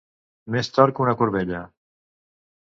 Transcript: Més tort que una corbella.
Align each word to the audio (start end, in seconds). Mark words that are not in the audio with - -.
Més 0.55 0.69
tort 0.77 0.95
que 0.99 1.03
una 1.05 1.13
corbella. 1.19 1.61